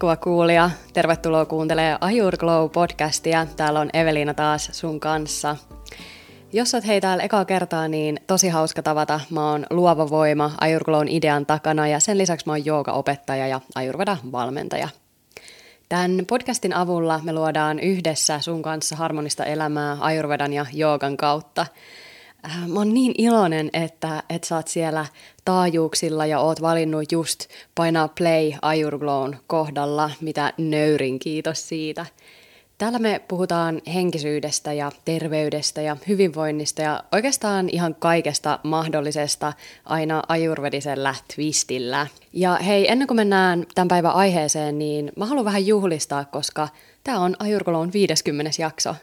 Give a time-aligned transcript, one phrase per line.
[0.00, 0.70] hehkuva kuulija.
[0.92, 3.46] Tervetuloa kuuntelemaan Ajur Glow podcastia.
[3.56, 5.56] Täällä on Eveliina taas sun kanssa.
[6.52, 9.20] Jos oot hei täällä ekaa kertaa, niin tosi hauska tavata.
[9.30, 13.60] Mä oon luova voima Ajur Glown idean takana ja sen lisäksi mä oon opettaja ja
[13.74, 14.88] Ajurveda valmentaja.
[15.88, 21.66] Tämän podcastin avulla me luodaan yhdessä sun kanssa harmonista elämää Ajurvedan ja joogan kautta–
[22.66, 25.06] mä oon niin iloinen, että, että sä oot siellä
[25.44, 32.06] taajuuksilla ja oot valinnut just painaa play Ajurglown kohdalla, mitä nöyrin kiitos siitä.
[32.78, 39.52] Täällä me puhutaan henkisyydestä ja terveydestä ja hyvinvoinnista ja oikeastaan ihan kaikesta mahdollisesta
[39.84, 42.06] aina ajurvedisellä twistillä.
[42.32, 46.68] Ja hei, ennen kuin mennään tämän päivän aiheeseen, niin mä haluan vähän juhlistaa, koska
[47.04, 48.62] tämä on Ajurglown 50.
[48.62, 48.94] jakso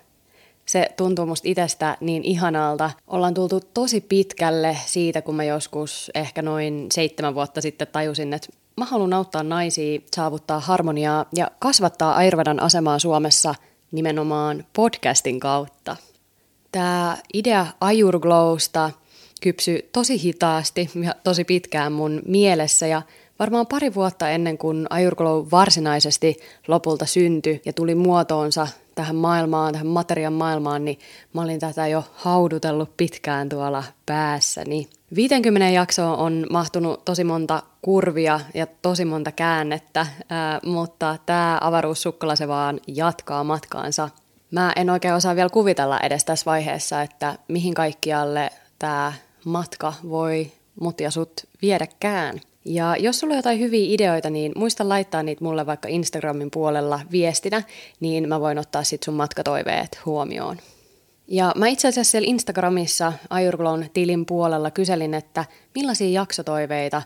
[0.67, 2.91] se tuntuu musta itsestä niin ihanalta.
[3.07, 8.47] Ollaan tultu tosi pitkälle siitä, kun mä joskus ehkä noin seitsemän vuotta sitten tajusin, että
[8.77, 13.55] mä haluan auttaa naisia saavuttaa harmoniaa ja kasvattaa Ayurvedan asemaa Suomessa
[13.91, 15.95] nimenomaan podcastin kautta.
[16.71, 18.91] Tämä idea Ayurglowsta
[19.41, 23.01] kypsy tosi hitaasti ja tosi pitkään mun mielessä ja
[23.39, 29.87] varmaan pari vuotta ennen kuin Ayurglow varsinaisesti lopulta syntyi ja tuli muotoonsa tähän maailmaan, tähän
[29.87, 30.99] materian maailmaan, niin
[31.33, 34.89] mä olin tätä jo haudutellut pitkään tuolla päässäni.
[35.15, 42.35] 50 jaksoa on mahtunut tosi monta kurvia ja tosi monta käännettä, ää, mutta tämä avaruussukkala
[42.35, 44.09] se vaan jatkaa matkaansa.
[44.51, 48.49] Mä en oikein osaa vielä kuvitella edes tässä vaiheessa, että mihin kaikkialle
[48.79, 49.13] tämä
[49.45, 52.41] matka voi mut ja sut viedäkään.
[52.67, 56.99] Ja jos sulla on jotain hyviä ideoita, niin muista laittaa niitä mulle vaikka Instagramin puolella
[57.11, 57.63] viestinä,
[57.99, 60.57] niin mä voin ottaa sit sun matkatoiveet huomioon.
[61.27, 65.45] Ja mä itse asiassa siellä Instagramissa Ajurglon tilin puolella kyselin, että
[65.75, 67.01] millaisia jaksotoiveita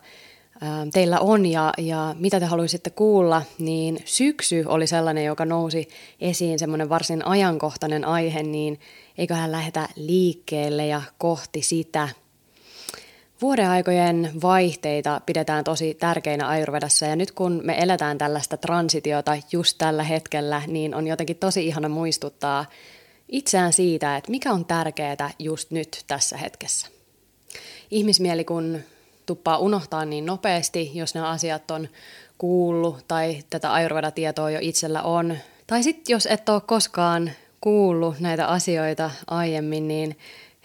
[0.94, 5.88] teillä on ja, ja mitä te haluaisitte kuulla, niin syksy oli sellainen, joka nousi
[6.22, 8.80] esiin semmoinen varsin ajankohtainen aihe, niin
[9.18, 12.10] eiköhän lähdetä liikkeelle ja kohti sitä–
[13.42, 20.04] Vuodeaikojen vaihteita pidetään tosi tärkeinä Ayurvedassa ja nyt kun me eletään tällaista transitiota just tällä
[20.04, 22.66] hetkellä, niin on jotenkin tosi ihana muistuttaa
[23.30, 26.88] itseään siitä, että mikä on tärkeää just nyt tässä hetkessä.
[27.92, 28.80] Ihmismieli kun
[29.26, 31.88] tuppaa unohtaa niin nopeasti, jos ne asiat on
[32.38, 35.38] kuullut tai tätä Ayurveda-tietoa jo itsellä on.
[35.68, 37.32] Tai sitten jos et ole koskaan
[37.62, 40.18] kuullut näitä asioita aiemmin, niin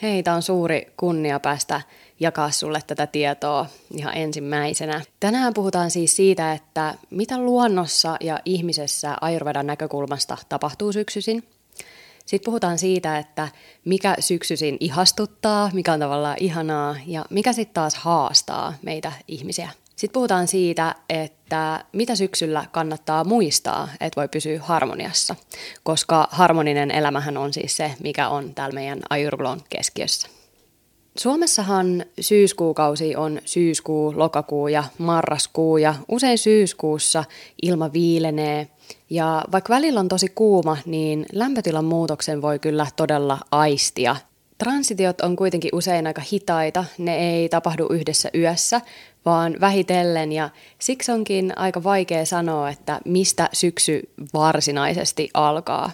[0.03, 1.81] hei, tämä on suuri kunnia päästä
[2.21, 5.01] jakaa sulle tätä tietoa ihan ensimmäisenä.
[5.21, 11.45] Tänään puhutaan siis siitä, että mitä luonnossa ja ihmisessä Ayurvedan näkökulmasta tapahtuu syksyisin.
[12.27, 13.49] Sitten puhutaan siitä, että
[13.85, 19.71] mikä syksyisin ihastuttaa, mikä on tavallaan ihanaa ja mikä sitten taas haastaa meitä ihmisiä.
[19.97, 25.37] Sitten puhutaan siitä, että mitä syksyllä kannattaa muistaa, että voi pysyä harmoniassa,
[25.83, 30.29] koska harmoninen elämähän on siis se, mikä on täällä meidän Ayurvlon keskiössä.
[31.19, 37.25] Suomessahan syyskuukausi on syyskuu, lokakuu ja marraskuu ja usein syyskuussa
[37.63, 38.69] ilma viilenee
[39.11, 44.17] ja vaikka välillä on tosi kuuma, niin lämpötilan muutoksen voi kyllä todella aistia.
[44.59, 48.81] Transitiot on kuitenkin usein aika hitaita, ne ei tapahdu yhdessä yössä,
[49.27, 55.91] vaan vähitellen ja siksi onkin aika vaikea sanoa, että mistä syksy varsinaisesti alkaa.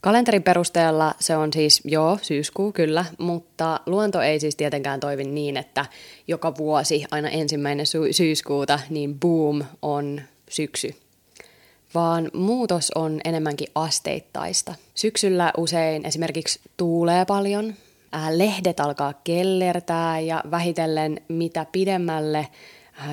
[0.00, 5.56] Kalenterin perusteella se on siis joo, syyskuu kyllä, mutta luonto ei siis tietenkään toivi niin,
[5.56, 5.86] että
[6.28, 10.94] joka vuosi aina ensimmäinen sy- syyskuuta niin boom on syksy.
[11.94, 14.74] Vaan muutos on enemmänkin asteittaista.
[14.94, 17.74] Syksyllä usein esimerkiksi tuulee paljon,
[18.30, 22.48] lehdet alkaa kellertää ja vähitellen mitä pidemmälle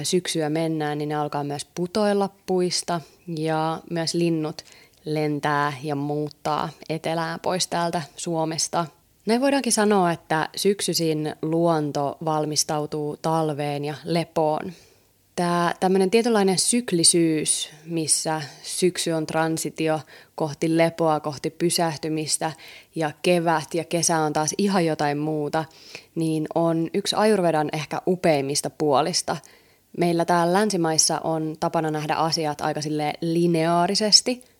[0.03, 4.61] syksyä mennään, niin ne alkaa myös putoilla puista ja myös linnut–
[5.05, 8.85] lentää ja muuttaa etelään pois täältä Suomesta.
[9.25, 14.73] Näin voidaankin sanoa, että syksyisin luonto valmistautuu talveen ja lepoon.
[15.35, 19.99] Tämä tämmöinen tietynlainen syklisyys, missä syksy on transitio
[20.35, 22.51] kohti lepoa, kohti pysähtymistä
[22.95, 25.65] ja kevät ja kesä on taas ihan jotain muuta,
[26.15, 29.37] niin on yksi Ayurvedan ehkä upeimmista puolista.
[29.97, 32.79] Meillä täällä länsimaissa on tapana nähdä asiat aika
[33.21, 34.43] lineaarisesti–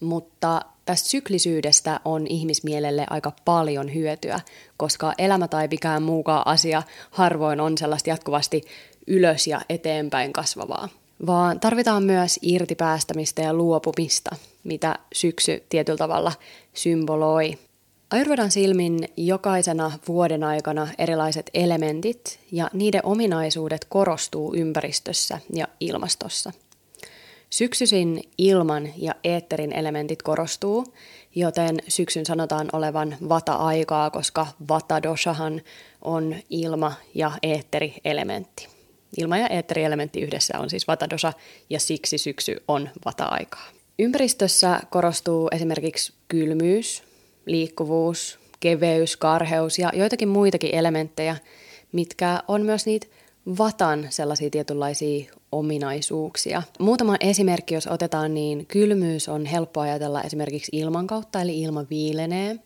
[0.00, 4.40] mutta tästä syklisyydestä on ihmismielelle aika paljon hyötyä,
[4.76, 8.62] koska elämä tai mikään muukaan asia harvoin on sellaista jatkuvasti
[9.06, 10.88] ylös ja eteenpäin kasvavaa,
[11.26, 16.32] vaan tarvitaan myös irtipäästämistä ja luopumista, mitä syksy tietyllä tavalla
[16.74, 17.58] symboloi.
[18.10, 26.52] Ayurvedan silmin jokaisena vuoden aikana erilaiset elementit ja niiden ominaisuudet korostuu ympäristössä ja ilmastossa–
[27.50, 30.94] Syksyisin ilman ja eetterin elementit korostuu,
[31.34, 35.62] joten syksyn sanotaan olevan vata-aikaa, koska vata-doshahan
[36.02, 38.68] on ilma- ja eetteri-elementti.
[39.18, 41.32] Ilma- ja eetteri-elementti yhdessä on siis vata-dosha
[41.70, 43.68] ja siksi syksy on vata-aikaa.
[43.98, 47.02] Ympäristössä korostuu esimerkiksi kylmyys,
[47.46, 51.36] liikkuvuus, keveys, karheus ja joitakin muitakin elementtejä,
[51.92, 53.06] mitkä on myös niitä
[53.58, 56.62] vatan sellaisia tietynlaisia ominaisuuksia.
[56.78, 62.56] Muutama esimerkki, jos otetaan, niin kylmyys on helppo ajatella esimerkiksi ilman kautta, eli ilma viilenee.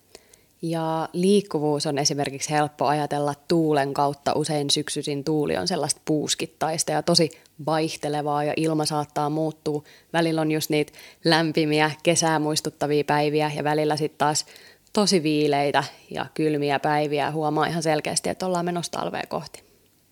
[0.67, 4.33] Ja liikkuvuus on esimerkiksi helppo ajatella tuulen kautta.
[4.35, 7.31] Usein syksyisin tuuli on sellaista puuskittaista ja tosi
[7.67, 9.83] vaihtelevaa ja ilma saattaa muuttua.
[10.13, 10.93] Välillä on just niitä
[11.25, 14.47] lämpimiä, kesää muistuttavia päiviä ja välillä sitten taas
[14.93, 17.31] tosi viileitä ja kylmiä päiviä.
[17.31, 19.63] Huomaa ihan selkeästi, että ollaan menossa talvea kohti.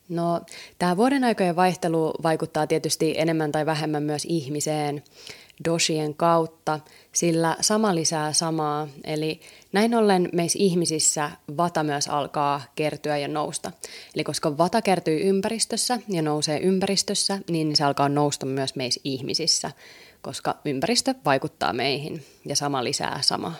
[0.08, 0.40] No,
[0.78, 5.02] tämä vuoden aikojen vaihtelu vaikuttaa tietysti enemmän tai vähemmän myös ihmiseen
[5.64, 6.80] dosien kautta,
[7.12, 8.88] sillä sama lisää samaa.
[9.04, 9.40] Eli
[9.72, 13.72] näin ollen meissä ihmisissä vata myös alkaa kertyä ja nousta.
[14.14, 19.70] Eli koska vata kertyy ympäristössä ja nousee ympäristössä, niin se alkaa nousta myös meissä ihmisissä,
[20.22, 23.54] koska ympäristö vaikuttaa meihin ja sama lisää samaa.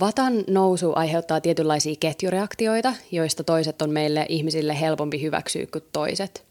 [0.00, 6.44] Vatan nousu aiheuttaa tietynlaisia ketjureaktioita, joista toiset on meille ihmisille helpompi hyväksyä kuin toiset.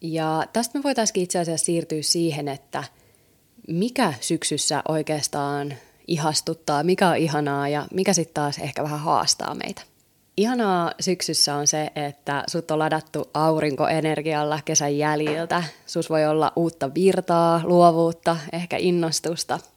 [0.00, 2.84] Ja tästä me voitaisiin itse asiassa siirtyä siihen, että
[3.68, 5.74] mikä syksyssä oikeastaan
[6.06, 9.82] ihastuttaa, mikä on ihanaa ja mikä sitten taas ehkä vähän haastaa meitä.
[10.36, 15.64] Ihanaa syksyssä on se, että sut on ladattu aurinkoenergialla kesän jäljiltä.
[15.86, 19.58] Sus voi olla uutta virtaa, luovuutta, ehkä innostusta–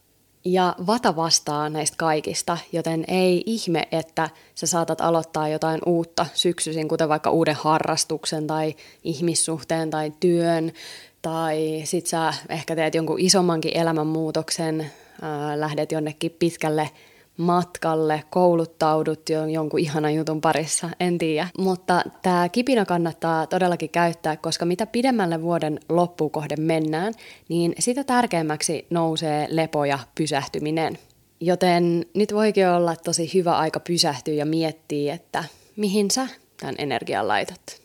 [0.45, 6.87] ja vata vastaa näistä kaikista, joten ei ihme, että sä saatat aloittaa jotain uutta syksyisin,
[6.87, 10.71] kuten vaikka uuden harrastuksen tai ihmissuhteen tai työn,
[11.21, 14.91] tai sit sä ehkä teet jonkun isommankin elämänmuutoksen,
[15.21, 16.89] ää, lähdet jonnekin pitkälle
[17.37, 21.47] matkalle, kouluttaudut jo jonkun ihanan jutun parissa, en tiedä.
[21.57, 27.13] Mutta tämä kipinä kannattaa todellakin käyttää, koska mitä pidemmälle vuoden loppukohden mennään,
[27.49, 30.97] niin sitä tärkeämmäksi nousee lepo ja pysähtyminen.
[31.39, 35.43] Joten nyt voikin olla tosi hyvä aika pysähtyä ja miettiä, että
[35.75, 36.27] mihin sä
[36.59, 37.80] tämän energian laitat.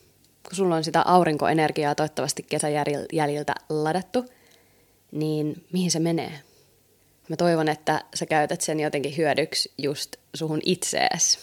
[0.49, 2.73] Kun sulla on sitä aurinkoenergiaa toivottavasti kesän
[3.13, 4.25] jäljiltä ladattu,
[5.13, 6.33] niin mihin se menee?
[7.29, 11.39] Mä toivon, että sä käytät sen jotenkin hyödyksi just suhun itsees.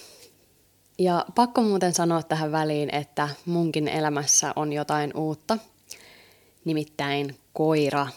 [0.99, 5.57] Ja pakko muuten sanoa tähän väliin, että munkin elämässä on jotain uutta,
[6.65, 8.07] nimittäin koira.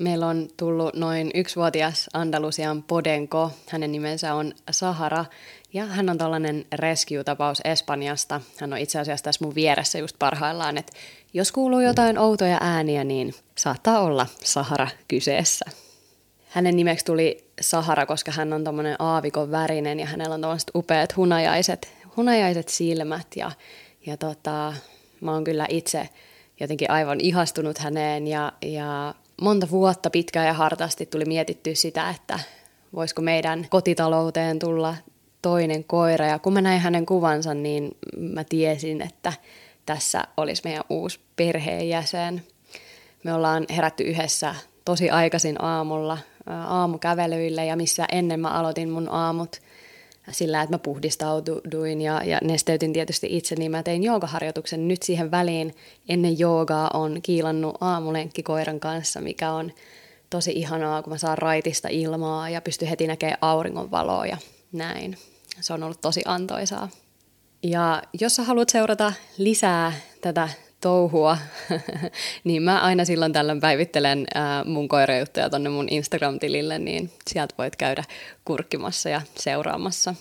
[0.00, 5.24] Meillä on tullut noin yksivuotias Andalusian podenko, hänen nimensä on Sahara,
[5.72, 8.40] ja hän on tällainen rescue-tapaus Espanjasta.
[8.60, 10.92] Hän on itse asiassa tässä mun vieressä just parhaillaan, että
[11.32, 15.64] jos kuuluu jotain outoja ääniä, niin saattaa olla Sahara kyseessä.
[16.48, 21.16] Hänen nimeksi tuli Sahara, koska hän on tuommoinen aavikon värinen ja hänellä on tuommoiset upeat
[21.16, 23.26] hunajaiset, hunajaiset silmät.
[23.36, 23.50] Ja,
[24.06, 24.74] ja tota,
[25.20, 26.08] mä oon kyllä itse
[26.60, 32.40] jotenkin aivan ihastunut häneen ja, ja monta vuotta pitkään ja hartaasti tuli mietittyä sitä, että
[32.94, 34.94] voisiko meidän kotitalouteen tulla
[35.42, 36.26] toinen koira.
[36.26, 39.32] Ja kun mä näin hänen kuvansa, niin mä tiesin, että
[39.86, 42.42] tässä olisi meidän uusi perheenjäsen.
[43.24, 44.54] Me ollaan herätty yhdessä
[44.84, 49.60] tosi aikaisin aamulla aamukävelyille ja missä ennen mä aloitin mun aamut
[50.32, 54.88] sillä, että mä puhdistauduin ja, ja nesteytin tietysti itse, niin mä tein joogaharjoituksen.
[54.88, 55.74] Nyt siihen väliin
[56.08, 59.72] ennen joogaa on kiilannut aamulenkki koiran kanssa, mikä on
[60.30, 64.36] tosi ihanaa, kun mä saan raitista ilmaa ja pystyn heti näkemään auringonvaloa ja
[64.72, 65.18] näin.
[65.60, 66.88] Se on ollut tosi antoisaa.
[67.62, 70.48] Ja jos sä haluat seurata lisää tätä
[70.80, 71.38] touhua,
[72.44, 77.76] niin mä aina silloin tällöin päivittelen ää, mun koirajuttuja tonne mun Instagram-tilille, niin sieltä voit
[77.76, 78.04] käydä
[78.44, 80.14] kurkkimassa ja seuraamassa.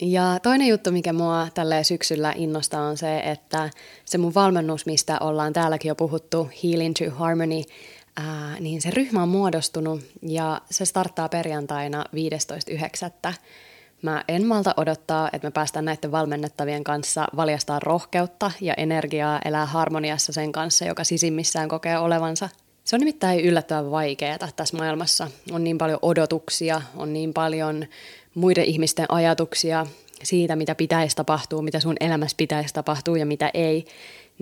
[0.00, 3.70] Ja toinen juttu, mikä mua tällä syksyllä innostaa, on se, että
[4.04, 7.62] se mun valmennus, mistä ollaan täälläkin jo puhuttu, Healing to Harmony,
[8.16, 12.04] ää, niin se ryhmä on muodostunut ja se starttaa perjantaina
[13.30, 13.34] 15.9.
[14.02, 19.66] Mä en malta odottaa, että me päästään näiden valmennettavien kanssa valjastaa rohkeutta ja energiaa elää
[19.66, 22.48] harmoniassa sen kanssa, joka sisimmissään kokee olevansa.
[22.84, 25.30] Se on nimittäin yllättävän vaikeaa tässä maailmassa.
[25.52, 27.86] On niin paljon odotuksia, on niin paljon
[28.34, 29.86] muiden ihmisten ajatuksia
[30.22, 33.84] siitä, mitä pitäisi tapahtua, mitä sun elämässä pitäisi tapahtua ja mitä ei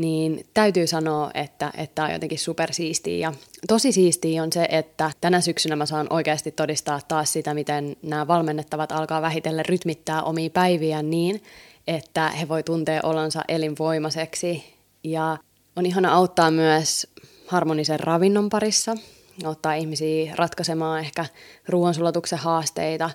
[0.01, 3.17] niin täytyy sanoa, että, että on jotenkin supersiistiä.
[3.29, 3.33] Ja
[3.69, 8.27] tosi siistiä on se, että tänä syksynä mä saan oikeasti todistaa taas sitä, miten nämä
[8.27, 11.43] valmennettavat alkaa vähitellen rytmittää omia päiviä niin,
[11.87, 14.75] että he voi tuntea olonsa elinvoimaiseksi.
[15.05, 15.39] Ja
[15.77, 17.07] on ihana auttaa myös
[17.47, 18.97] harmonisen ravinnon parissa.
[19.45, 21.27] auttaa ihmisiä ratkaisemaan ehkä
[21.69, 23.11] ruoansulatuksen haasteita.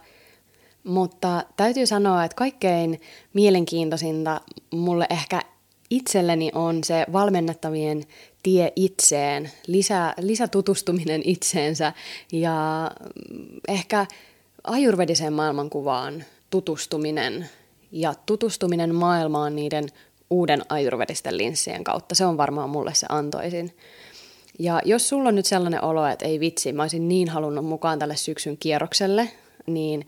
[0.84, 3.01] Mutta täytyy sanoa, että kaikkein
[3.34, 5.42] mielenkiintoisinta mulle ehkä
[5.89, 8.04] itselleni on se valmennettavien
[8.44, 11.94] tie itseen, lisä, lisätutustuminen itseensä
[12.32, 12.92] ja
[13.68, 14.06] ehkä
[14.63, 17.50] ajurvediseen maailmankuvaan tutustuminen
[17.92, 19.88] ja tutustuminen maailmaan niiden
[20.30, 22.15] uuden ajurvedisten linssien kautta.
[22.15, 23.77] Se on varmaan mulle se antoisin.
[24.60, 28.00] Ja jos sulla on nyt sellainen olo, että ei vitsi, mä olisin niin halunnut mukaan
[28.00, 29.30] tälle syksyn kierrokselle,
[29.68, 30.08] niin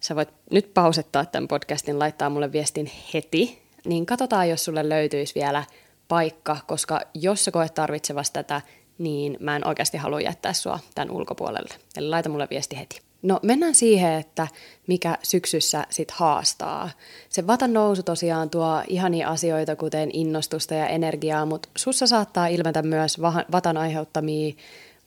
[0.00, 5.34] sä voit nyt pausettaa tämän podcastin, laittaa mulle viestin heti, niin katsotaan, jos sulle löytyisi
[5.34, 5.64] vielä
[6.08, 8.60] paikka, koska jos sä koet tarvitsevasti tätä,
[8.98, 11.74] niin mä en oikeasti halua jättää sua tämän ulkopuolelle.
[11.96, 13.00] Eli laita mulle viesti heti.
[13.22, 14.48] No mennään siihen, että
[14.86, 16.90] mikä syksyssä sit haastaa.
[17.28, 22.82] Se vatan nousu tosiaan tuo ihania asioita, kuten innostusta ja energiaa, mutta sussa saattaa ilmetä
[22.82, 23.20] myös
[23.52, 24.54] vatan aiheuttamia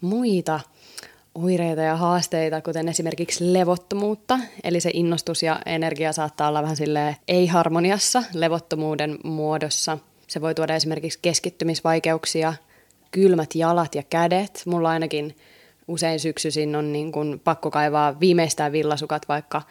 [0.01, 0.59] muita
[1.35, 4.39] oireita ja haasteita, kuten esimerkiksi levottomuutta.
[4.63, 9.97] Eli se innostus ja energia saattaa olla vähän sille ei-harmoniassa levottomuuden muodossa.
[10.27, 12.53] Se voi tuoda esimerkiksi keskittymisvaikeuksia,
[13.11, 14.63] kylmät jalat ja kädet.
[14.65, 15.35] Mulla ainakin
[15.87, 19.61] usein syksyisin on niin kuin pakko kaivaa viimeistään villasukat, vaikka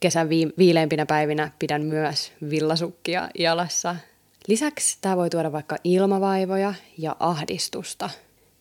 [0.00, 0.28] kesän
[0.58, 3.96] viileimpinä päivinä pidän myös villasukkia jalassa.
[4.46, 8.10] Lisäksi tämä voi tuoda vaikka ilmavaivoja ja ahdistusta.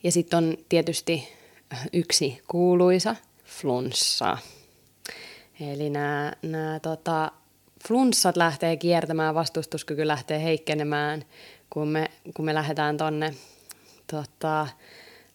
[0.03, 1.40] Ja sitten on tietysti
[1.93, 4.37] yksi kuuluisa flunssa.
[5.59, 7.31] Eli nämä, nämä tota,
[7.87, 11.25] flunssat lähtee kiertämään, vastustuskyky lähtee heikkenemään,
[11.69, 13.33] kun me, kun me lähdetään tonne
[14.11, 14.67] tota,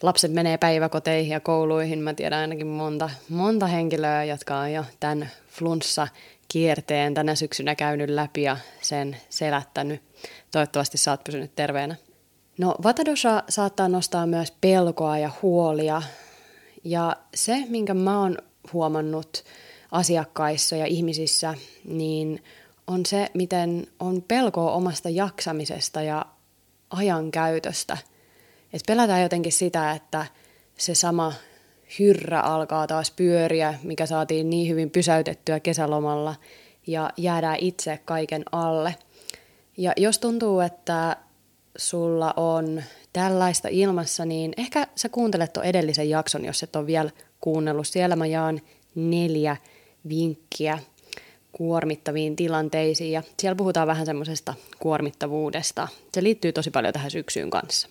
[0.02, 1.98] lapset menee päiväkoteihin ja kouluihin.
[1.98, 6.08] Mä tiedän ainakin monta, monta henkilöä, jotka on jo tämän flunssa
[6.48, 10.02] kierteen tänä syksynä käynyt läpi ja sen selättänyt.
[10.50, 11.96] Toivottavasti sä oot pysynyt terveenä.
[12.58, 16.02] No, Vatadosha saattaa nostaa myös pelkoa ja huolia.
[16.86, 18.38] Ja se, minkä mä oon
[18.72, 19.44] huomannut
[19.92, 22.44] asiakkaissa ja ihmisissä, niin
[22.86, 26.26] on se, miten on pelkoa omasta jaksamisesta ja
[26.90, 27.98] ajankäytöstä–
[28.72, 30.26] et pelätään jotenkin sitä, että
[30.78, 31.32] se sama
[31.98, 36.34] hyrrä alkaa taas pyöriä, mikä saatiin niin hyvin pysäytettyä kesälomalla,
[36.86, 38.94] ja jäädään itse kaiken alle.
[39.76, 41.16] Ja jos tuntuu, että
[41.76, 42.82] sulla on
[43.16, 47.86] tällaista ilmassa, niin ehkä sä kuuntelet tuon edellisen jakson, jos et ole vielä kuunnellut.
[47.86, 48.60] Siellä mä jaan
[48.94, 49.56] neljä
[50.08, 50.78] vinkkiä
[51.52, 55.88] kuormittaviin tilanteisiin ja siellä puhutaan vähän semmoisesta kuormittavuudesta.
[56.12, 57.88] Se liittyy tosi paljon tähän syksyyn kanssa.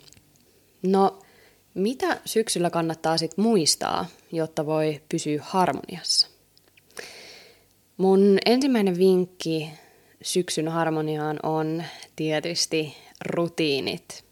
[0.84, 1.20] No,
[1.74, 6.28] mitä syksyllä kannattaa sitten muistaa, jotta voi pysyä harmoniassa?
[7.98, 9.70] Mun ensimmäinen vinkki
[10.22, 11.84] syksyn harmoniaan on
[12.16, 14.25] tietysti rutiinit.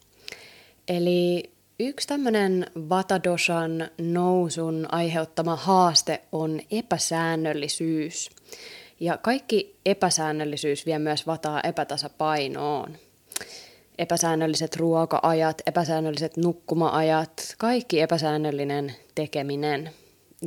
[0.88, 8.30] Eli yksi tämmöinen Vatadoshan nousun aiheuttama haaste on epäsäännöllisyys.
[9.00, 12.98] Ja kaikki epäsäännöllisyys vie myös vataa epätasapainoon
[13.98, 19.92] epäsäännölliset ruoka-ajat, epäsäännölliset nukkuma-ajat, kaikki epäsäännöllinen tekeminen.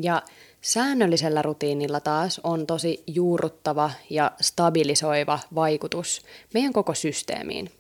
[0.03, 0.23] Ja
[0.61, 6.23] säännöllisellä rutiinilla taas on tosi juurruttava ja stabilisoiva vaikutus
[6.55, 7.71] meidän koko systeemiin.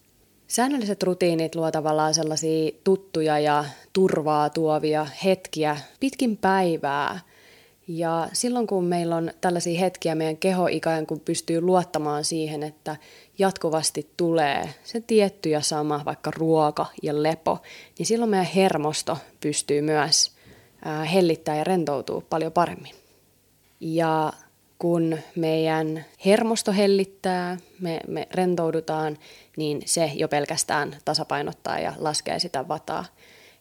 [0.48, 7.20] Säännölliset rutiinit luo tavallaan sellaisia tuttuja ja turvaa tuovia hetkiä pitkin päivää–
[7.88, 12.96] ja silloin kun meillä on tällaisia hetkiä, meidän keho ikään kuin pystyy luottamaan siihen, että
[13.38, 17.58] jatkuvasti tulee se tietty ja sama, vaikka ruoka ja lepo,
[17.98, 20.30] niin silloin meidän hermosto pystyy myös
[21.12, 22.94] hellittää ja rentoutuu paljon paremmin.
[23.80, 24.32] Ja
[24.78, 29.18] kun meidän hermosto hellittää, me, me rentoudutaan,
[29.56, 33.04] niin se jo pelkästään tasapainottaa ja laskee sitä vataa.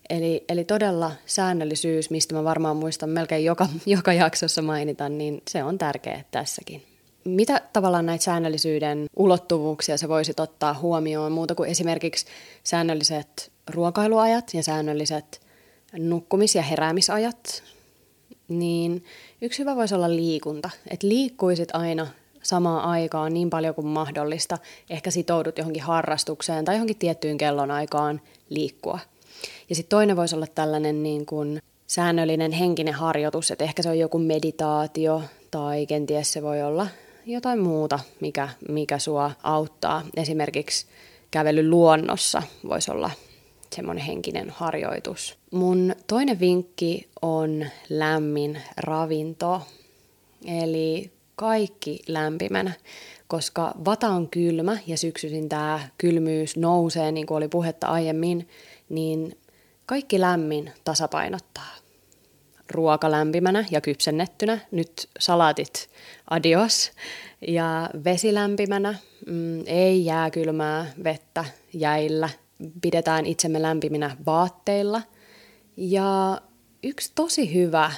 [0.10, 5.64] Eli, eli todella säännöllisyys, mistä mä varmaan muistan melkein joka, joka jaksossa mainitan, niin se
[5.64, 6.84] on tärkeä tässäkin.
[7.24, 12.26] Mitä tavallaan näitä säännöllisyyden ulottuvuuksia se voisi ottaa huomioon muuta kuin esimerkiksi
[12.64, 15.42] säännölliset ruokailuajat ja säännölliset
[15.98, 17.64] nukkumis- ja heräämisajat?
[18.48, 19.04] Niin
[19.42, 22.08] yksi hyvä voisi olla liikunta, että liikkuisit aina
[22.44, 24.58] samaan aikaan niin paljon kuin mahdollista.
[24.90, 29.00] Ehkä sitoudut johonkin harrastukseen tai johonkin tiettyyn kellonaikaan liikkua–
[29.70, 34.00] ja sitten toinen voisi olla tällainen niin kuin säännöllinen henkinen harjoitus, että ehkä se on
[34.00, 35.22] joku meditaatio
[35.52, 36.88] tai kenties se voi olla
[37.26, 40.02] jotain muuta, mikä, mikä sua auttaa.
[40.18, 40.86] Esimerkiksi
[41.32, 43.12] kävely luonnossa voisi olla
[43.76, 45.38] semmoinen henkinen harjoitus.
[45.52, 49.62] Mun toinen vinkki on lämmin ravinto,
[50.46, 52.72] eli kaikki lämpimänä,
[53.28, 58.50] koska vata on kylmä ja syksyisin tämä kylmyys nousee, niin kuin oli puhetta aiemmin,
[58.90, 59.38] niin
[59.86, 61.76] kaikki lämmin tasapainottaa.
[62.72, 64.60] ruoka lämpimänä ja kypsennettynä.
[64.72, 65.90] Nyt salaatit
[66.30, 66.92] adios.
[67.48, 68.96] Ja vesi lämpimänä,
[69.28, 72.30] mm, ei jääkylmää vettä jäillä.
[72.82, 75.02] Pidetään itsemme lämpiminä vaatteilla.
[75.78, 76.42] Ja
[76.84, 77.92] yksi tosi hyvä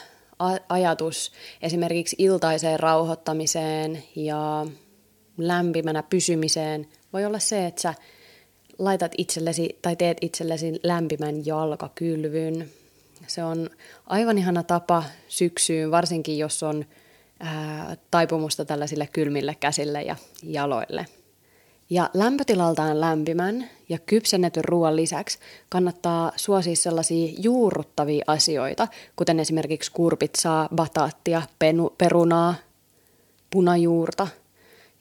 [0.69, 4.65] ajatus esimerkiksi iltaiseen rauhoittamiseen ja
[5.37, 7.93] lämpimänä pysymiseen voi olla se, että sä
[8.79, 12.69] laitat itsellesi tai teet itsellesi lämpimän jalkakylvyn.
[13.27, 13.69] Se on
[14.07, 16.85] aivan ihana tapa syksyyn, varsinkin jos on
[17.39, 21.05] ää, taipumusta tällaisille kylmille käsille ja jaloille.
[21.89, 25.39] Ja lämpötilaltaan lämpimän ja kypsennetyn ruoan lisäksi
[25.69, 32.55] kannattaa suosia sellaisia juurruttavia asioita, kuten esimerkiksi kurpitsaa, bataattia, penu, perunaa,
[33.49, 34.27] punajuurta.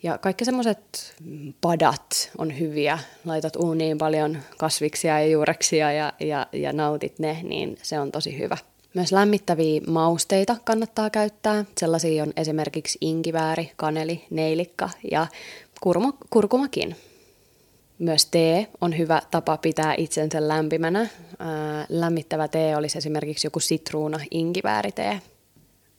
[0.03, 1.15] Ja kaikki semmoiset
[1.61, 2.99] padat on hyviä.
[3.25, 8.39] Laitat uuniin paljon kasviksia ja juureksia ja, ja, ja nautit ne, niin se on tosi
[8.39, 8.57] hyvä.
[8.95, 11.65] Myös lämmittäviä mausteita kannattaa käyttää.
[11.79, 15.27] Sellaisia on esimerkiksi inkivääri, kaneli, neilikka ja
[15.81, 16.97] kurma, kurkumakin.
[17.99, 21.09] Myös tee on hyvä tapa pitää itsensä lämpimänä.
[21.39, 25.21] Ää, lämmittävä tee olisi esimerkiksi joku sitruuna inkivääritee.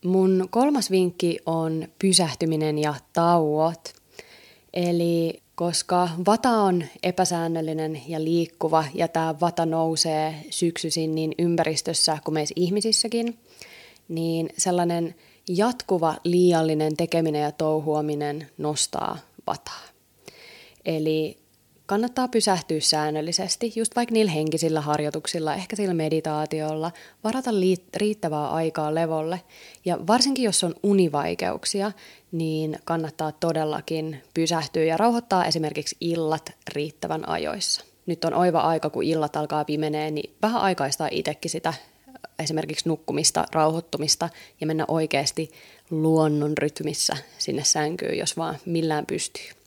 [0.06, 3.94] Mun kolmas vinkki on pysähtyminen ja tauot.
[4.74, 12.34] Eli koska vata on epäsäännöllinen ja liikkuva ja tämä vata nousee syksyisin niin ympäristössä kuin
[12.34, 13.40] meissä ihmisissäkin,
[14.08, 15.16] niin sellainen
[15.50, 19.82] jatkuva liiallinen tekeminen ja touhuaminen nostaa vataa.
[20.86, 21.38] Eli
[21.86, 26.92] kannattaa pysähtyä säännöllisesti, just vaikka niillä henkisillä harjoituksilla, ehkä sillä meditaatiolla,
[27.24, 27.52] varata
[27.96, 29.42] riittävää aikaa levolle.
[29.86, 31.92] Ja varsinkin jos on univaikeuksia,
[32.32, 37.86] niin kannattaa todellakin pysähtyä ja rauhoittaa esimerkiksi illat riittävän ajoissa.
[38.06, 41.74] Nyt on oiva aika, kun illat alkaa pimenee, niin vähän aikaistaa itsekin sitä
[42.40, 44.30] esimerkiksi nukkumista, rauhoittumista
[44.62, 45.52] ja mennä oikeasti
[45.90, 49.58] luonnon rytmissä sinne sänkyyn, jos vaan millään pystyy.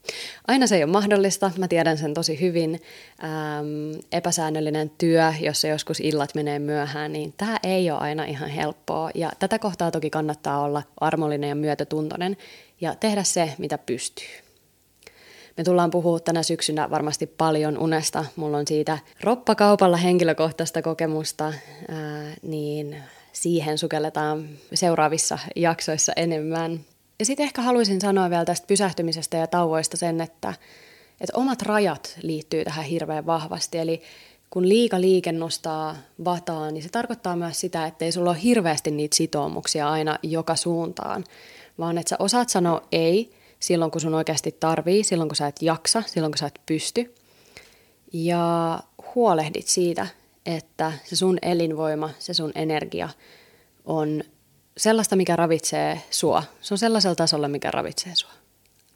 [0.49, 2.81] Aina se ei ole mahdollista, mä tiedän sen tosi hyvin.
[3.25, 9.11] Ähm, epäsäännöllinen työ, jossa joskus illat menee myöhään, niin tämä ei ole aina ihan helppoa.
[9.15, 12.37] Ja tätä kohtaa toki kannattaa olla armollinen ja myötätuntoinen
[12.81, 14.50] ja tehdä se, mitä pystyy.
[15.61, 18.25] Me tullaan puhua tänä syksynä varmasti paljon unesta.
[18.37, 22.97] Mulla on siitä roppakaupalla henkilökohtaista kokemusta, ää, niin
[23.33, 26.81] siihen sukelletaan seuraavissa jaksoissa enemmän.
[27.19, 30.55] Ja sitten ehkä haluaisin sanoa vielä tästä pysähtymisestä ja tauoista sen, että,
[31.21, 33.79] että omat rajat liittyy tähän hirveän vahvasti.
[33.79, 34.03] Eli
[34.51, 38.91] kun liika liike nostaa vataa, niin se tarkoittaa myös sitä, että ei sulla ole hirveästi
[38.91, 41.25] niitä sitoumuksia aina joka suuntaan,
[41.79, 45.63] vaan että sä osaat sanoa ei silloin, kun sun oikeasti tarvii, silloin, kun sä et
[45.63, 47.15] jaksa, silloin, kun sä et pysty.
[48.13, 48.81] Ja
[49.15, 50.07] huolehdit siitä,
[50.47, 53.09] että se sun elinvoima, se sun energia
[53.85, 54.23] on
[54.77, 56.43] sellaista, mikä ravitsee sua.
[56.61, 58.31] Se on sellaisella tasolla, mikä ravitsee sua.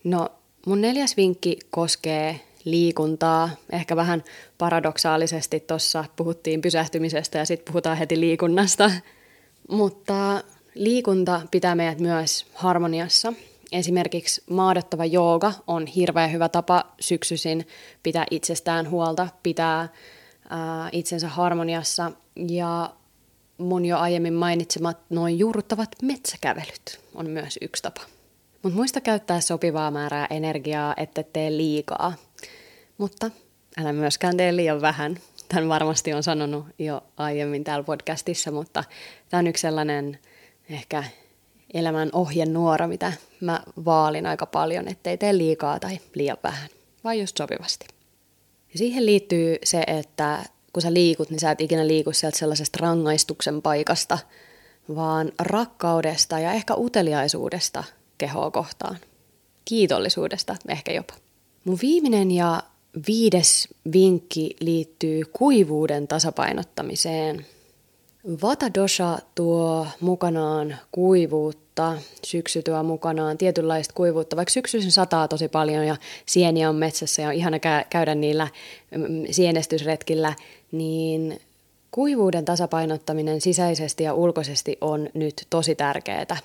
[0.04, 0.28] No,
[0.66, 3.50] mun neljäs vinkki koskee liikuntaa.
[3.72, 4.24] Ehkä vähän
[4.58, 8.90] paradoksaalisesti tuossa puhuttiin pysähtymisestä ja sitten puhutaan heti liikunnasta.
[9.68, 10.42] Mutta
[10.74, 13.32] liikunta pitää meidät myös harmoniassa.
[13.74, 17.66] Esimerkiksi maadottava jooga on hirveän hyvä tapa syksyisin
[18.02, 19.88] pitää itsestään huolta, pitää
[20.50, 22.12] ää, itsensä harmoniassa
[22.48, 22.94] ja
[23.58, 28.00] mun jo aiemmin mainitsemat noin juurruttavat metsäkävelyt on myös yksi tapa.
[28.62, 32.12] Mutta muista käyttää sopivaa määrää energiaa, että tee liikaa.
[32.98, 33.30] Mutta
[33.80, 35.18] älä myöskään tee liian vähän.
[35.48, 38.84] Tämän varmasti on sanonut jo aiemmin täällä podcastissa, mutta
[39.28, 40.18] tämä on yksi sellainen
[40.70, 41.04] ehkä
[41.74, 46.68] elämän ohjenuora, mitä mä vaalin aika paljon, ettei tee liikaa tai liian vähän,
[47.04, 47.86] vaan just sopivasti.
[48.72, 52.78] Ja siihen liittyy se, että kun sä liikut, niin sä et ikinä liiku sieltä sellaisesta
[52.80, 54.18] rangaistuksen paikasta,
[54.94, 57.84] vaan rakkaudesta ja ehkä uteliaisuudesta
[58.18, 58.96] kehoa kohtaan.
[59.64, 61.14] Kiitollisuudesta ehkä jopa.
[61.64, 62.62] Mun viimeinen ja
[63.06, 67.46] viides vinkki liittyy kuivuuden tasapainottamiseen.
[68.42, 74.36] Vata dosha tuo mukanaan kuivuutta, syksy tuo mukanaan tietynlaista kuivuutta.
[74.36, 77.58] Vaikka syksyisin sataa tosi paljon ja sieniä on metsässä ja on ihana
[77.90, 78.48] käydä niillä
[78.90, 80.34] mm, sienestysretkillä,
[80.72, 81.40] niin
[81.90, 86.36] kuivuuden tasapainottaminen sisäisesti ja ulkoisesti on nyt tosi tärkeää.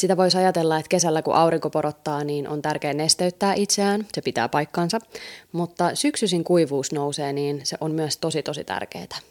[0.00, 4.48] Sitä voisi ajatella, että kesällä kun aurinko porottaa, niin on tärkeää nesteyttää itseään, se pitää
[4.48, 4.98] paikkansa,
[5.52, 9.29] mutta syksyisin kuivuus nousee, niin se on myös tosi tosi tärkeää.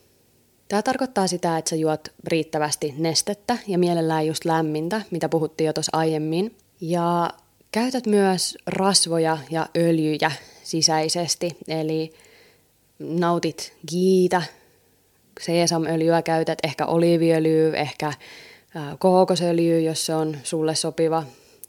[0.70, 5.74] Tämä tarkoittaa sitä, että sä juot riittävästi nestettä ja mielellään just lämmintä, mitä puhuttiin jo
[5.74, 6.58] tuossa aiemmin.
[6.82, 7.30] Ja
[7.72, 10.32] käytät myös rasvoja ja öljyjä
[10.64, 12.14] sisäisesti, eli
[13.00, 14.42] nautit giitä,
[15.42, 18.14] seesamöljyä käytät, ehkä oliiviöljyä, ehkä
[19.00, 21.24] kookosöljy, jos se on sulle sopiva.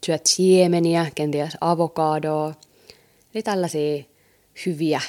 [0.05, 2.53] Syöt siemeniä, kenties avokadoa.
[3.35, 4.03] Eli tällaisia
[4.65, 5.01] hyviä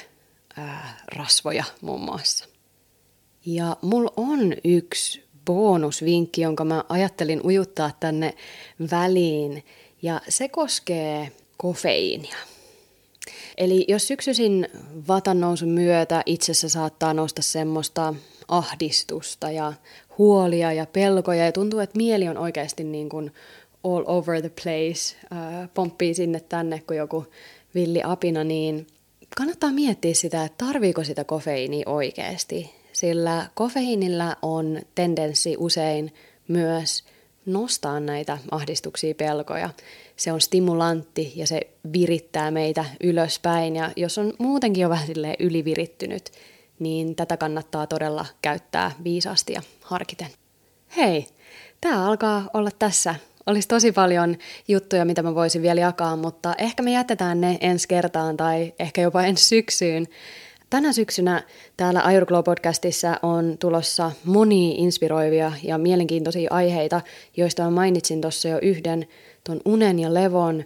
[0.57, 2.52] ää, rasvoja muun muassa.
[3.45, 8.33] Ja mulla on yksi bonusvinkki, jonka mä ajattelin ujuttaa tänne
[8.91, 9.63] väliin,
[10.01, 12.37] ja se koskee kofeiinia.
[13.57, 14.67] Eli jos syksyisin
[15.07, 18.13] vatan nousun myötä itsessä saattaa nousta semmoista
[18.47, 19.73] ahdistusta ja
[20.17, 23.31] huolia ja pelkoja ja tuntuu, että mieli on oikeasti niin kuin
[23.83, 27.25] all over the place, äh, pomppii sinne tänne kuin joku
[27.75, 28.87] villi apina, niin
[29.37, 32.82] kannattaa miettiä sitä, että tarviiko sitä kofeiinia oikeasti.
[33.03, 36.13] Sillä kofeiinilla on tendenssi usein
[36.47, 37.03] myös
[37.45, 39.69] nostaa näitä ahdistuksia, pelkoja.
[40.15, 41.61] Se on stimulantti ja se
[41.93, 43.75] virittää meitä ylöspäin.
[43.75, 45.07] Ja jos on muutenkin jo vähän
[45.39, 46.31] ylivirittynyt,
[46.79, 50.27] niin tätä kannattaa todella käyttää viisaasti ja harkiten.
[50.95, 51.25] Hei,
[51.81, 53.15] tämä alkaa olla tässä.
[53.45, 54.37] Olisi tosi paljon
[54.67, 59.01] juttuja, mitä mä voisin vielä jakaa, mutta ehkä me jätetään ne ensi kertaan tai ehkä
[59.01, 60.07] jopa ensi syksyyn.
[60.73, 61.43] Tänä syksynä
[61.77, 67.01] täällä Ayurglow-podcastissa on tulossa monia inspiroivia ja mielenkiintoisia aiheita,
[67.37, 69.07] joista mä mainitsin tuossa jo yhden,
[69.43, 70.63] tuon unen ja levon.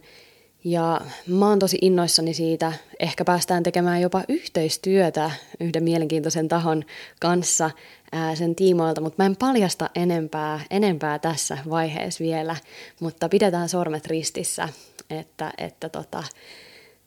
[0.63, 6.83] Ja mä oon tosi innoissani siitä, ehkä päästään tekemään jopa yhteistyötä yhden mielenkiintoisen tahon
[7.19, 7.71] kanssa
[8.11, 12.55] ää, sen tiimoilta, mutta mä en paljasta enempää, enempää tässä vaiheessa vielä,
[12.99, 14.69] mutta pidetään sormet ristissä,
[15.09, 16.23] että, että tota,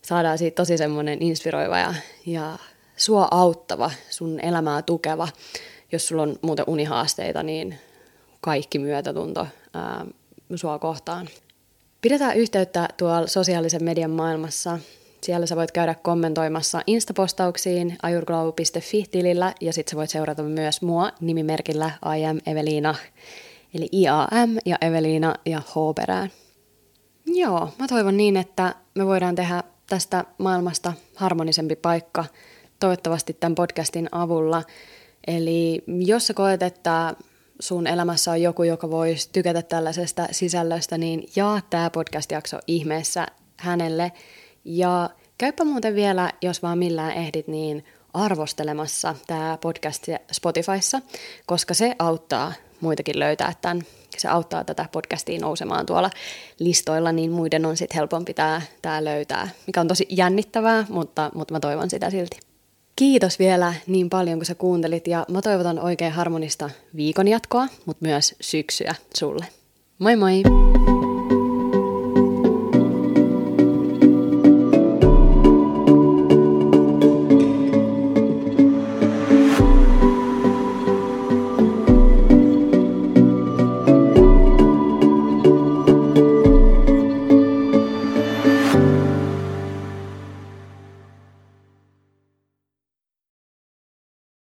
[0.03, 1.95] saadaan siitä tosi semmoinen inspiroiva ja,
[2.27, 2.59] ja
[3.01, 5.29] sua auttava, sun elämää tukeva.
[5.93, 7.79] Jos sulla on muuten unihaasteita, niin
[8.41, 10.07] kaikki myötätunto ää,
[10.55, 11.29] sua kohtaan.
[12.03, 14.79] Pidetään yhteyttä tuolla sosiaalisen median maailmassa.
[15.23, 21.91] Siellä sä voit käydä kommentoimassa instapostauksiin ajurglow.fi-tilillä ja sitten sä voit seurata myös mua nimimerkillä
[22.19, 22.95] I am Evelina.
[23.75, 26.31] Eli IAM ja Evelina ja H perään.
[27.27, 32.25] Joo, mä toivon niin, että me voidaan tehdä tästä maailmasta harmonisempi paikka–
[32.81, 34.63] toivottavasti tämän podcastin avulla.
[35.27, 37.15] Eli jos sä koet, että
[37.61, 44.13] sun elämässä on joku, joka voisi tykätä tällaisesta sisällöstä, niin jaa tämä podcast-jakso ihmeessä hänelle.
[44.65, 51.01] Ja käypä muuten vielä, jos vaan millään ehdit, niin arvostelemassa tämä podcast Spotifyssa,
[51.47, 53.83] koska se auttaa muitakin löytää tämän.
[54.19, 56.11] Se auttaa tätä podcastia nousemaan tuolla
[56.59, 58.61] listoilla, niin muiden on sitten helpompi tämä,
[59.01, 62.50] löytää, mikä on tosi jännittävää, mutta, mutta mä toivon sitä silti.
[62.97, 68.07] Kiitos vielä niin paljon, kun sä kuuntelit ja mä toivotan oikein harmonista viikon jatkoa, mutta
[68.07, 69.47] myös syksyä sulle.
[69.99, 70.43] Moi moi!